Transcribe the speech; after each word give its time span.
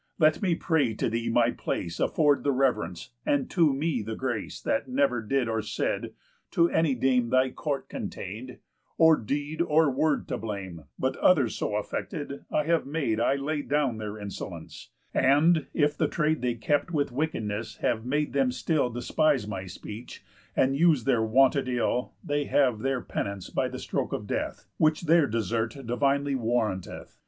Let 0.17 0.41
me 0.41 0.55
pray 0.55 0.93
thee 0.95 1.27
to 1.27 1.31
my 1.31 1.51
place 1.51 1.99
Afford 1.99 2.43
the 2.43 2.51
rev'rence, 2.51 3.09
and 3.23 3.47
to 3.51 3.71
me 3.71 4.01
the 4.01 4.15
grace; 4.15 4.59
That 4.59 4.87
never 4.87 5.21
did 5.21 5.47
or 5.47 5.61
said, 5.61 6.13
to 6.49 6.71
any 6.71 6.95
dame 6.95 7.29
Thy 7.29 7.51
court 7.51 7.87
contain'd, 7.87 8.57
or 8.97 9.15
deed, 9.15 9.61
or 9.61 9.91
word 9.91 10.27
to 10.29 10.39
blame; 10.39 10.85
But 10.97 11.17
others 11.17 11.55
so 11.55 11.75
affected 11.75 12.45
I 12.49 12.63
have 12.63 12.87
made 12.87 13.19
I 13.19 13.35
lay 13.35 13.61
down 13.61 13.97
their 13.99 14.17
insolence; 14.17 14.89
and, 15.13 15.67
if 15.71 15.95
the 15.95 16.07
trade 16.07 16.41
They 16.41 16.55
kept 16.55 16.89
with 16.89 17.11
wickedness 17.11 17.75
have 17.83 18.03
made 18.03 18.33
them 18.33 18.51
still 18.51 18.89
Despise 18.89 19.47
my 19.47 19.67
speech, 19.67 20.25
and 20.55 20.75
use 20.75 21.03
their 21.03 21.21
wonted 21.21 21.67
ill, 21.69 22.13
They 22.23 22.45
have 22.45 22.79
their 22.79 23.01
penance 23.01 23.51
by 23.51 23.67
the 23.67 23.77
stroke 23.77 24.13
of 24.13 24.25
death, 24.25 24.65
Which 24.77 25.01
their 25.03 25.27
desert 25.27 25.77
divinely 25.85 26.33
warranteth. 26.33 27.19